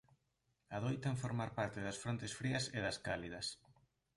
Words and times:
Adoitan 0.77 1.19
formar 1.23 1.47
parte 1.59 1.79
das 1.85 1.99
frontes 2.03 2.33
frías 2.39 2.65
e 2.77 2.79
das 2.85 2.97
cálidas. 3.07 3.47